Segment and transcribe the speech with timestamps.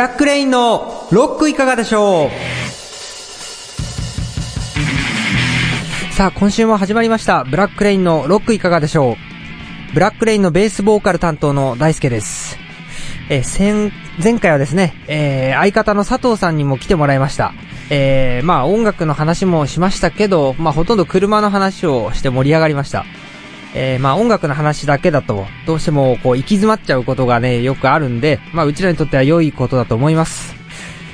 [0.00, 2.30] ラックレインのロックいかがでしょう？
[6.14, 7.44] さあ、今週も始まりました。
[7.44, 9.18] ブラックレインのロックいかがでしょ
[9.90, 9.92] う？
[9.92, 12.56] ブラックレインのベースボーカル担当の大輔です。
[13.28, 13.92] え先、
[14.24, 17.52] 前回はですね、えー相方の佐藤さんにも来てもらいました。
[17.90, 23.04] えーまあ音楽の話もしましたけど、まあほとんど車の話をして盛り上がりました。
[23.74, 30.54] えーまあ音楽の話だけだと、どうしてもこう行き詰まっちゃうことがね、よくあるんで、まあうちらにとっては良いことだと思います。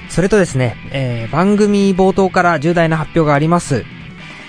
[0.08, 3.84] それとですね、えー番組冒頭から重大な発表があります。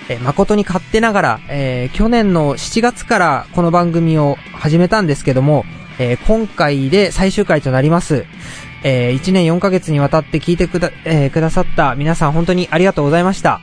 [0.08, 5.64] えー誠に勝手ながら、えー去年の7月からこの番組を始めたんですけども、
[5.98, 8.24] えー今回で最終回となります。
[8.84, 13.60] え1年4ヶ月にわたって聞いてくだ、えーくださった皆さん本当にありがとうございました。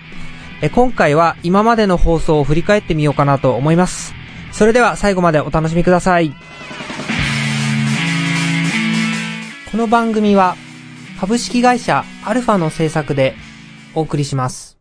[0.61, 4.13] えー今回は今までの放送を振り返ってみようかなと思います。
[4.55, 6.33] それでは最後までお楽しみください。
[9.69, 10.55] この番組は
[11.19, 13.35] 株式会社アルファの制作で
[13.93, 14.77] お送りします。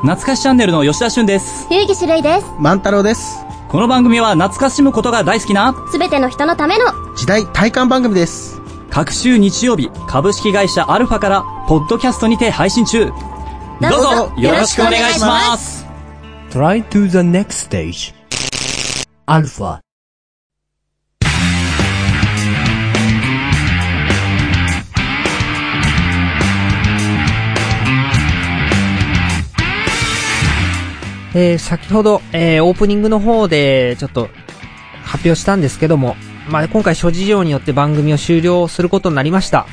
[0.00, 1.68] 懐かしチャンネルの吉田俊です。
[1.68, 2.46] 冬木種類です。
[2.58, 3.44] 万太郎です。
[3.68, 5.72] この番組は懐かしむことが大好きな？
[5.92, 8.60] すべての人のための時代体感番組です。
[8.90, 13.12] 各週日曜日株式会社アルファからポッドキャストにて配信中。
[13.80, 15.86] どうぞよろしくお願いします。
[16.50, 18.15] Try to the next stage.
[19.26, 19.80] Alpha.
[31.34, 34.28] えー先ほど、えーオープニングの方でちょっと
[35.04, 36.16] 発表したんですけども、
[36.48, 39.66] まあ、今回諸事情によって番組を終了することになりました。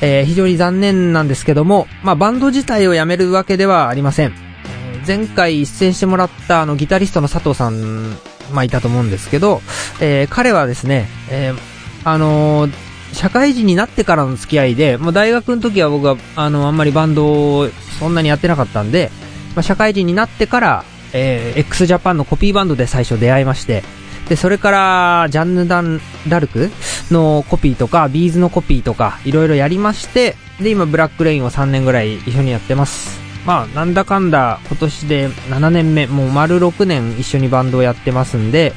[0.00, 4.32] えー非常に残念なんですけども、まあ、バンド自体をやめるわけではありません。
[4.32, 8.16] えー前回出演してもらったあのギタリストの佐藤さん、
[8.52, 9.60] まあ、いたと思うんですけど、
[10.00, 11.58] えー彼はですね、えー
[12.04, 17.68] あのー社会人になってからの付き合いで、もう大学の時は僕は、あの、あんまりバンドを
[18.00, 19.10] そんなにやってなかったんで、
[19.54, 23.84] まあ、社会人になってから、えー、x ジャパンのコピーバンドで最初出会いまして、
[24.28, 26.70] で、それから、 Janne Da Arc
[27.10, 33.23] のコピーとか、 B'z のコピーとか、いろいろやりまして、で、今、ブラックレインを3年ぐらい一緒にやってます。
[33.46, 38.72] まあ、なんだかんだ、今年で7年目、もう丸6年一緒にバンドをやってますんで、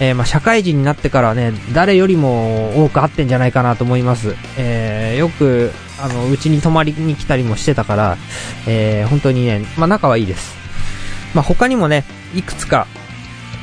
[0.00, 4.34] えーまあ、社会人になってからね、誰よりも多く会ってんじゃないかなと思います。
[4.56, 5.72] えー、よく、
[6.02, 8.16] あの、うちに泊まりに来たりもしてたから、
[8.66, 10.56] えー、本当にね、まあ、仲はいいです。
[11.34, 12.86] まあ、他にもね、いくつか、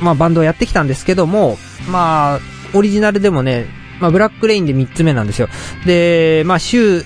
[0.00, 1.58] まあ、バンドをやってきたんですけども、
[1.90, 2.40] まあ、
[2.74, 3.66] オリジナルでもね、
[4.00, 5.48] まあ、ブラックレインで3つ目なんですよ。
[5.84, 7.04] で、まあ、週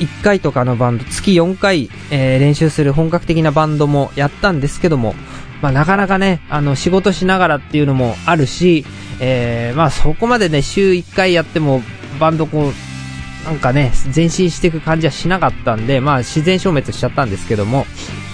[0.00, 5.14] 1回とかのバンド、月4回、えー練習する本格的なバンドもやったんですけども、
[5.62, 8.84] まあ、なかなかね、あの、仕事しながらっていうのもあるし、
[9.20, 11.82] えーまあ、そこまでね、週1回やっても、
[12.20, 17.86] バンドこう、なんかね、前進していく感じはしなかったんで、まあ、自然消滅しちゃったんですけども、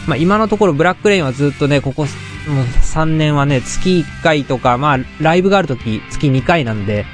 [0.07, 7.05] まあ、今のところブラックレインはずっとね、ここ、もう3年はね、月1回とか、まあ、ライブがあるとき、月2回なんで、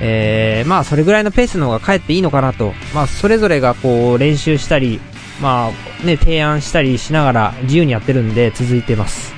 [0.00, 2.72] えー、まあ、それぐらいのペースの方がかえっていいのかなと。
[2.94, 5.00] まあ、それぞれがこう、練習したり、
[5.40, 5.70] ま
[6.02, 9.34] あ、ね、提案したりしながら自由にやってるんで、続いてます。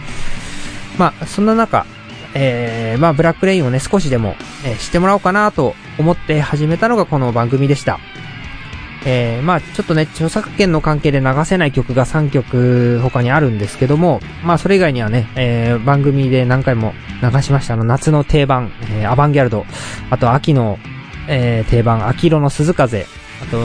[0.98, 1.84] まあ、そんな中、
[2.34, 7.98] えー、まあ、ブラックレインをね、少しでも、え知ってもらおうかなと思って始めたのがこの番組でした。
[9.04, 16.92] えー、まあちょっとね、著作権の関係で流せない曲が3曲他にあるんですけども、まあそれ以外にはね、えー、番組で何回も
[17.22, 19.64] 流しましたあの夏の定番、えー、アバンギャルド、
[20.10, 20.78] あと秋の、
[21.28, 23.06] えー、定番、秋色の鈴風、
[23.42, 23.58] あと、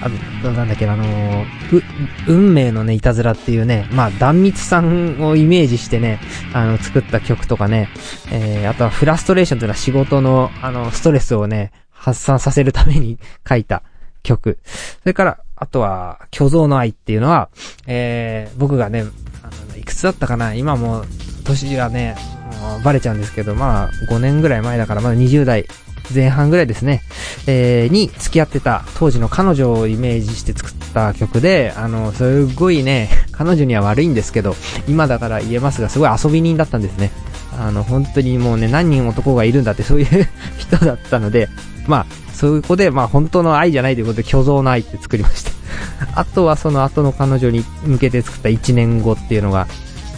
[0.00, 0.08] あ
[0.42, 1.82] と、なんだっけ、あのー、
[2.28, 6.20] 運命のね、いたずらっていうね、まあ、断蜜さんをイメージしてね、
[6.52, 7.88] あの、作った曲とかね、
[8.30, 13.18] えー、あとはフラストレーションというのは仕事の、あの、ストレスをね、発散させるために
[13.48, 13.82] 書いた
[14.28, 14.58] 曲。
[15.02, 17.48] それから、あとは、虚像の愛っていうのは、
[17.86, 19.04] えー、僕がね、
[19.42, 20.54] あの、いくつだったかな？
[20.54, 21.04] 今も、
[21.44, 22.16] 年はね、
[22.60, 25.66] もうバレちゃうんですけど、まあ、5年ぐらい前だから、まだ20代
[26.14, 27.02] 前半ぐらいですね、
[27.46, 34.54] えー、に付き合ってた当時の彼女をイメージして作った曲で、あの、すごいね、彼女には悪いんですけど、
[34.86, 37.10] 今だから言えますが、すごい遊び人だったんですね。
[37.58, 41.48] あの、本当にもうね、何人男がいるんだってそういう人だったので、
[41.86, 42.06] まあ、
[42.38, 45.50] そういう子で、まあ本当の愛じゃないということで虚像の愛って作りました。
[46.14, 49.66] あとはその後の彼女に向けて作った1年後っていうのが、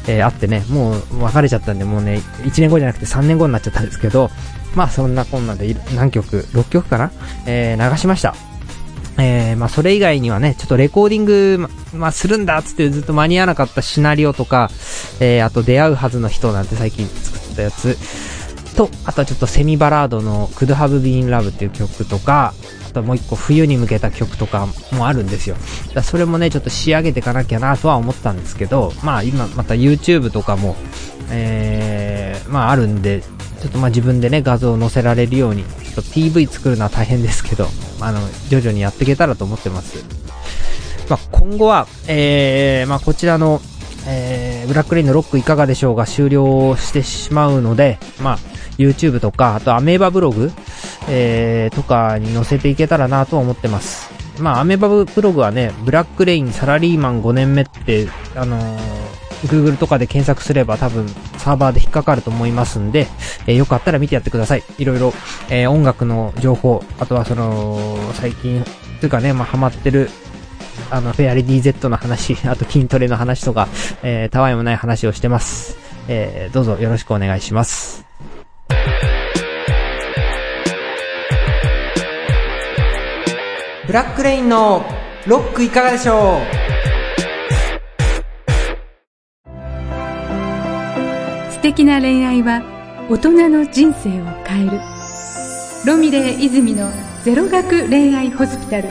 [0.06, 4.30] えーあってね、もう別れちゃったんで、もうね、1年後じゃなくて3年後になっちゃったんですけど、
[4.74, 7.10] まあそんなこんなで何曲 ?6 曲かな？
[7.46, 8.34] えー流しました。
[9.18, 11.68] えー、まあそれ以外にはね、ちょっとレコーディング、ま
[11.98, 14.70] まあするんだっつってずっと間に合わなかったシナリオとか、
[15.20, 17.98] えー、あと出会うはずの人なんて最近作ったやつ、
[18.76, 22.54] と、あとはちょっとセミバラードの Could Have Been Love っていう曲とか、
[22.88, 25.56] あともう一個冬に向けた曲とかもあるんですよ。
[25.94, 30.76] だそれもね、ちょっと仕上げていかなきゃなとは思ったんですけど、まあ今また YouTube とかも、
[31.30, 33.22] えー、まああるんで、
[33.60, 37.68] ちょっとまあ自分でね、画像を載せられるように、ちょっと PV 作るのは大変ですけど、
[38.00, 40.04] あの、徐々にやっていけたらと思ってます。
[41.08, 43.60] まあ今後は、えー、まあこちらの、
[44.06, 48.38] えー、ブラックレインのロックいかがでしょうが終了してしまうので、まあ、
[48.80, 50.50] YouTube とか、あとアメーバブログ、
[51.08, 54.10] えー、とかに載せていけたらなと思ってます。
[54.40, 59.10] まあ、アメーバブログはね、ブラックレインサラリーマン5年目って、あのー
[59.46, 63.06] Google とかで検索すれば多分サーバーで引っかかると思いますんで、
[63.46, 64.62] えーよかったら見てやってください。
[64.78, 65.12] いろいろ、
[65.48, 68.64] えー音楽の情報、あとはその、最近、
[69.00, 70.10] というかね、まあ、ハマってる、
[70.90, 73.68] あの、フェアリ DZ の話、 あと筋トレの話とか、
[74.02, 75.78] えー、たわいもない話をしてます。
[76.08, 78.04] えー、どうぞよろしくお願いします。
[83.90, 84.84] ブラックレインの
[85.26, 86.38] ロックいかがでしょ
[91.50, 92.62] 素敵な恋愛は
[93.10, 94.78] 大人の人生を変える。
[95.84, 96.88] ロミレー泉の
[97.24, 98.88] ゼロ学恋愛ホスピタル。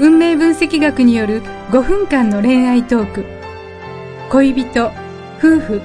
[0.00, 1.40] 運命分析学による
[1.70, 3.24] 5分間の恋愛トーク。
[4.30, 4.90] 恋人
[5.38, 5.80] 夫婦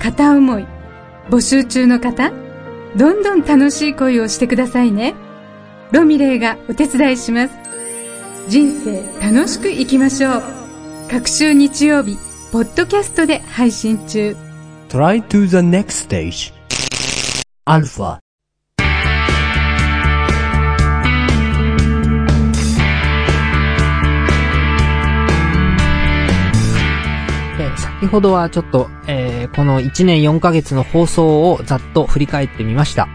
[0.00, 0.64] 片思い。
[1.28, 2.32] 募集中の方
[2.96, 5.14] どんどん楽しい恋をしてくださいね。
[5.92, 7.54] ロミレーがお手伝いします
[8.48, 10.42] 人生楽しく生きましょう
[11.10, 12.16] 各週日曜日
[12.52, 14.36] ポッドキャストで配信中
[14.88, 16.52] Try to the next stage.
[17.64, 18.18] Alpha.
[27.60, 33.08] えー先ほどはちょっと、えーこの1年4ヶ月の放送をざっと振り返ってみました。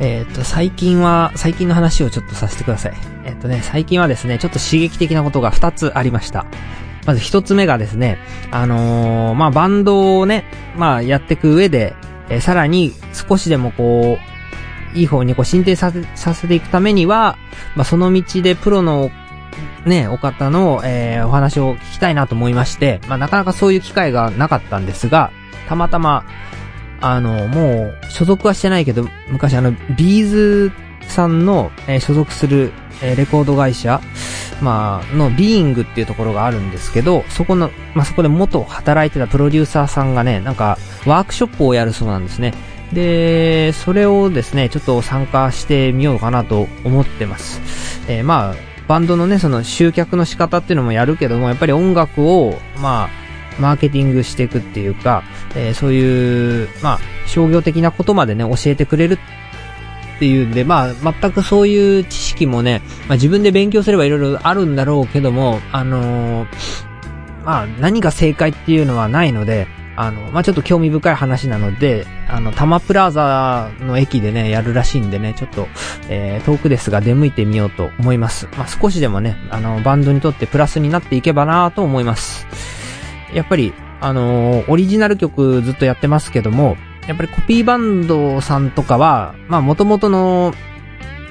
[0.00, 2.94] えっ、と、最近は、最近の話をちょっとさせてください。
[3.24, 6.46] えっ、とね、最近はですね、ちょっと刺激的なことが2つありました。
[7.06, 8.18] まず1つ目がですね、
[8.50, 10.44] あのーまあ、バンドをね、
[10.76, 11.94] まあ、やっていく上で、
[12.28, 14.18] えさらに少しでもこ
[14.94, 17.36] う、いい方にこう進展させ、させていくためには、
[17.76, 19.10] まあ、その道でプロの
[19.84, 25.30] ね、お方の、えお話を聞きたいなと思いまして、まあ、なかなかそういう機会がなかったんですが、
[25.68, 26.24] たまたま、
[27.06, 30.72] あの、もう、所属はしてないけど、昔あの、ビーズ
[31.06, 32.72] さんの、えー所属する、
[33.02, 34.00] えーレコード会社、
[34.62, 42.54] まあ、のビーイングっていうところがあるんですけど、そこの、まあ、そこで元働いてたプロデューサーさんがね、なんか、ワークショップをやるそうなんですね。
[42.94, 47.60] で、それをですね、ちょっと参加してみようかなと思ってます。
[48.08, 48.54] えーまあ、
[48.88, 53.24] バンドのね、その集客の仕方っていうのもやるけども、やっぱり音楽を、まあ、
[53.60, 55.22] マーケティングしていくっていうか、
[55.56, 59.18] えーそういう、まあ、商業的なことまでね、教えてくれる
[60.16, 66.94] っていうんで、まあ、全くそういう知識もね、まあ自分で勉強すればいろいろあるんだろうけども、あのー
[67.44, 69.66] まあ、何が正解っていうのはないので、
[69.96, 75.68] あの、まあ、ちょっと興味深い話なので、あの、タマプラザの駅でね、やるらしいんでね、ちょっと、
[76.08, 78.48] えー遠くですが出向いてみようと思います。
[78.56, 82.46] まあ、少しでもね、あの、バンドにとってプラスになっていけばなと思います。
[83.32, 83.72] やっぱり、
[84.04, 86.76] あのーオリジナル曲ずっとやってますけども、
[87.08, 90.52] やっぱりコピーバンドさんとかは、まあ、元々の、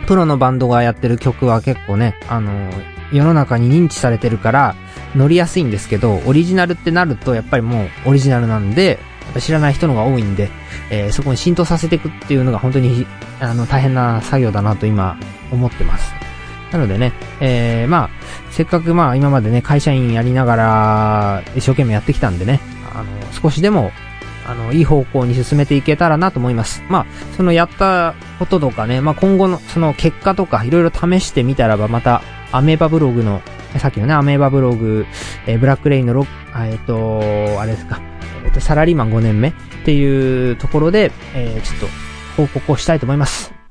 [0.08, 4.76] プロのバンドがやってる曲は結構ね、あのー世の中に認知されてるから、
[5.16, 10.50] 乗りやすいんですけど、オリジナルってなると、やっぱりもうオリジナルなんで、やっぱ知らない人のが多いんで、
[10.90, 13.06] えーそこに浸透させていくっていうのが本当に、
[13.40, 15.16] あの、大変な作業だなと今、
[15.52, 16.23] 思ってます。
[16.74, 18.10] なのでね、えー、まあ、
[18.50, 22.60] せっかくまあ今までね、会社員やりながら、一生懸命やってきたんでね、
[22.94, 23.92] あの、少しでも、
[24.46, 26.84] あの、いい方向に進めていけたらなと思います。
[26.90, 27.06] まあ、
[27.38, 33.42] そのやったこととかね、まあ今後のその結果とかいろいろ試してみたらば、また、アメーバブログの、
[33.78, 35.06] さっきのね、アメーバブログ、
[35.46, 36.28] えーブラックレインのロッ
[36.68, 38.02] えっ、と、あれですか、
[38.46, 39.54] えっ、と、サラリーマン5年目っ
[39.86, 41.88] ていうところで、えーちょっと
[42.36, 43.63] 報告をしたいと思います。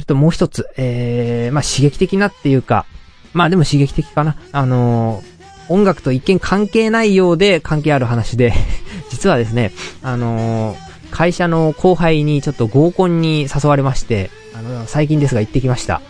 [0.00, 2.86] それともう一つ、えー、まあ刺激的なっていうか、
[3.34, 4.36] まあでも刺激的かな。
[4.52, 5.30] あのー
[5.68, 8.52] 音楽と一見関係ないようで関係ある話で、
[9.08, 16.00] 実はですね、あのー会社の後輩にちょっと合コンに誘われまして、あの、最近ですが行ってきました。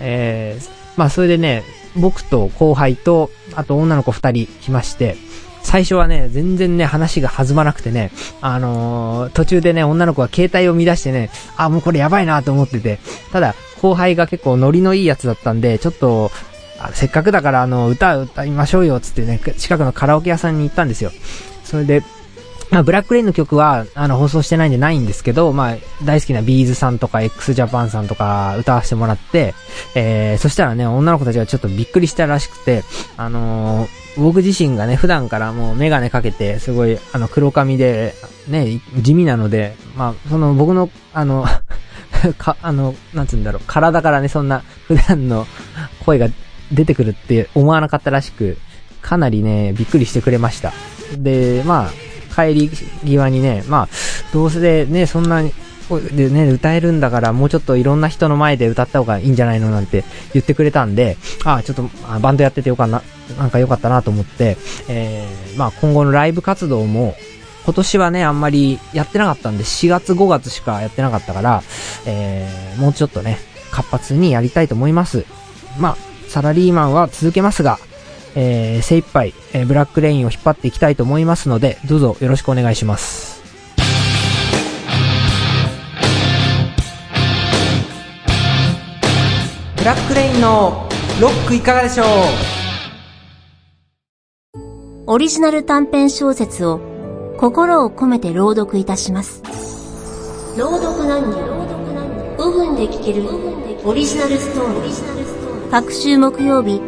[0.00, 1.64] えー、まあそれでね、
[1.96, 5.16] 僕と後輩と、あと女の子二人来まして、
[5.64, 13.00] 最初はね、全然ね、話が弾まなくてね、あのー途中でね、女の子は携帯を見だしてね、あ、もうこれやばいなと思ってて、
[13.32, 16.30] ただ、後輩が結構ノリのいいやつだったんで、ちょっと、
[16.78, 21.10] あせっかくだからあの、歌歌いましょうよ、つってね、近くのカラオケ屋さんに行ったんですよ。
[21.64, 22.02] それで、
[22.74, 29.54] まあ、ブラックレインの曲は、あの、放送してないんでないんですけど、まあ、大好きなビーズさんとか x ジャパンさんとか歌わせてもらって、
[29.94, 32.82] えー、そしたらね、女の子たちがちょっとびっくりしたらしくて、
[33.16, 38.14] あのー僕自身がね、普段からもうメガネかけて、すごい、あの、黒髪で、
[38.46, 41.44] ね、地味なので、まあ、その僕の、あの、
[42.38, 45.48] か、あの、なんつうんだろう、体からね、そんな普段の
[46.06, 46.28] 声が
[46.70, 48.56] 出てくるって思わなかったらしく、
[49.02, 50.72] かなりね、びっくりしてくれました。
[51.18, 52.03] で、まあ、
[52.34, 52.70] 帰り
[53.04, 53.88] 際にね、まあ、
[54.32, 55.42] どうせね、そんな
[55.88, 63.02] 声でね、歌えるんだから、もうちょっといろんな人の前で歌った方がいいんじゃないのなんて言ってくれたんで、ああ、ちょっと、あバンドやっててよかな、
[63.38, 64.56] なんか良かったなと思って、
[64.88, 67.14] えー、まあ今後のライブ活動も、
[67.64, 71.62] 今年はね、あんまりやってなかったんで、4月5月しかやってなかったから、
[72.06, 73.38] えー、もうちょっとね、
[73.70, 75.24] 活発にやりたいと思います。
[75.78, 75.96] まあ、
[76.28, 77.78] サラリーマンは続けますが、
[78.36, 83.42] えー、精一杯、えーブラックレインを引っ張っていきたいと思いますので、どうぞよろしくお願いします。
[89.76, 90.88] ブラックレインの
[91.20, 92.06] ロックいかがでしょう？
[95.06, 96.80] オリジナル短編小説を
[97.38, 99.42] 心を込めて朗読いたします。
[100.56, 101.38] 朗読何人
[102.38, 103.28] 5分で聞ける
[103.84, 105.70] オリジナルストーリー。
[105.70, 106.80] 各週木曜日、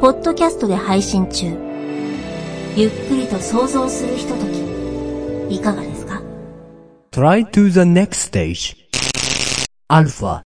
[0.00, 1.46] ポッドキャストで配信中。
[2.76, 6.22] ゆっくりと想像するひととき、いかがですか
[7.10, 8.76] ？Try to the next stage.
[9.88, 10.42] Alpha.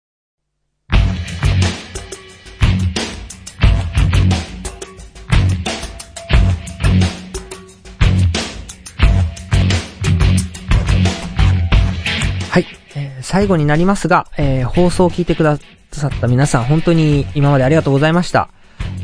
[12.51, 12.65] はい。
[12.95, 15.57] えー最後になりますが、えー放送を聞いてくだ
[15.91, 18.49] さった皆さん、本当に今までありがとうございました。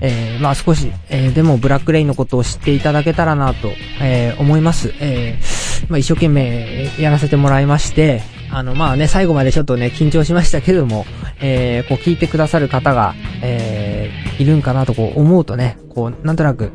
[0.01, 4.93] えーまあ少し、えーでもブラックレインのことを知っていただけたらなと、えー思います。
[4.99, 11.05] えーまあ一生懸命やらせてもらいまして、あのまあね、最後までちょっとね、緊張しましたけれども、
[11.41, 16.71] えーこう聞いてくださる方が、えーいるんかなとこう思うとね、こう、なんとなく、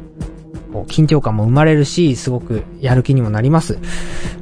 [0.73, 3.79] こう緊張感も生まれるし、すごくやる気にもなります。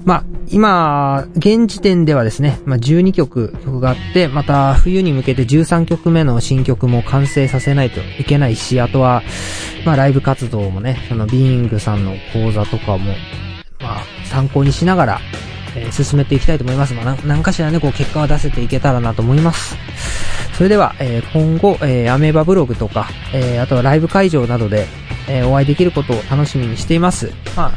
[0.04, 9.22] まあ、今、現時点ではですね、まあ、12曲、曲があって、また冬に向けて13曲目の新曲も完成させないといけないし、あとは、
[9.84, 13.12] まあ、ライブ活動もね、そのビーイングさんの講座とかも、
[13.80, 15.20] まあ、参考にしながら、
[15.76, 16.94] えー進めていきたいと思います。
[16.94, 19.76] まあ、な何かしらね、こう、結果は出せていけたらなと思います。
[20.54, 24.86] それでは、えー今後、えーアメーバブログとか、えーあとはライブ会場などで、
[25.28, 27.32] えーお会いできることを楽しみにしています。
[27.56, 27.72] ま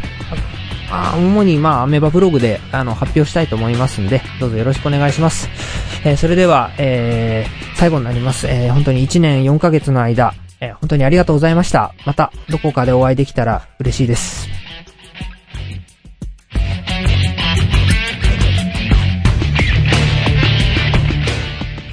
[0.89, 5.49] あ、あ主に、まあ、アメバブログで、あの、発表したいと思いますんで、どうぞよろしくお願いします。
[6.03, 8.47] えーそれでは、えー最後になります。
[8.47, 11.93] えー本当に1年4ヶ月の間、えー本当にありがとうございました。
[12.05, 14.47] また、どこかでお会いできたら嬉しいです。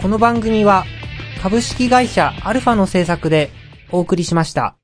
[0.00, 0.85] この番組は、
[1.43, 3.50] 株式会社アルファの制作で
[3.91, 4.77] お送りしました。